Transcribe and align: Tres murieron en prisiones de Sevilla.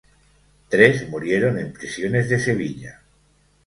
Tres 0.67 1.07
murieron 1.09 1.59
en 1.59 1.71
prisiones 1.73 2.27
de 2.27 2.39
Sevilla. 2.39 3.01